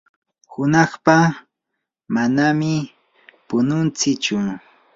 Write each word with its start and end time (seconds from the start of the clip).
hunaqpa 0.53 1.15
manami 2.13 2.73
pununtsichu. 3.47 4.35